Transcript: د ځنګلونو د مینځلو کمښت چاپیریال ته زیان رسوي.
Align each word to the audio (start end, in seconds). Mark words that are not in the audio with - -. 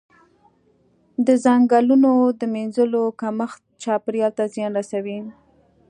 د 1.25 1.27
ځنګلونو 1.45 2.11
د 2.39 2.41
مینځلو 2.53 3.03
کمښت 3.19 3.61
چاپیریال 3.83 4.31
ته 4.37 4.43
زیان 4.53 4.71
رسوي. 4.79 5.19